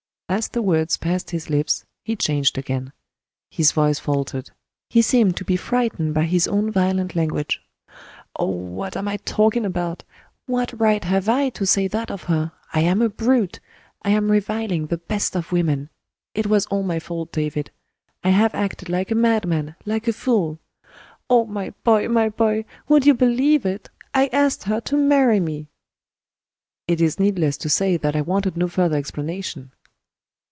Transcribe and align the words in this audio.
As 0.33 0.47
the 0.47 0.61
words 0.61 0.95
passed 0.95 1.31
his 1.31 1.49
lips, 1.49 1.83
he 2.05 2.15
changed 2.15 2.57
again. 2.57 2.93
His 3.49 3.73
voice 3.73 3.99
faltered; 3.99 4.51
he 4.89 5.01
seemed 5.01 5.35
to 5.35 5.43
be 5.43 5.57
frightened 5.57 6.13
by 6.13 6.23
his 6.23 6.47
own 6.47 6.71
violent 6.71 7.17
language. 7.17 7.61
"Oh, 8.39 8.45
what 8.45 8.95
am 8.95 9.09
I 9.09 9.17
talking 9.17 9.65
about! 9.65 10.05
what 10.45 10.71
right 10.79 11.03
have 11.03 11.27
I 11.27 11.49
to 11.49 11.65
say 11.65 11.89
that 11.89 12.09
of 12.09 12.23
her! 12.31 12.53
I 12.71 12.79
am 12.79 13.01
a 13.01 13.09
brute 13.09 13.59
I 14.03 14.11
am 14.11 14.31
reviling 14.31 14.85
the 14.85 14.99
best 14.99 15.35
of 15.35 15.51
women. 15.51 15.89
It 16.33 16.47
was 16.47 16.65
all 16.67 16.83
my 16.83 16.97
fault, 16.99 17.33
David 17.33 17.69
I 18.23 18.29
have 18.29 18.55
acted 18.55 18.87
like 18.87 19.11
a 19.11 19.15
madman, 19.15 19.75
like 19.85 20.07
a 20.07 20.13
fool. 20.13 20.59
Oh, 21.29 21.45
my 21.45 21.71
boy! 21.83 22.07
my 22.07 22.29
boy! 22.29 22.63
would 22.87 23.05
you 23.05 23.13
believe 23.15 23.65
it? 23.65 23.89
I 24.13 24.27
asked 24.31 24.63
her 24.63 24.79
to 24.79 24.95
marry 24.95 25.41
me!" 25.41 25.67
It 26.87 27.01
is 27.01 27.19
needless 27.19 27.57
to 27.57 27.67
say 27.69 27.97
that 27.97 28.15
I 28.15 28.21
wanted 28.21 28.55
no 28.55 28.69
further 28.69 28.95
explanation. 28.95 29.71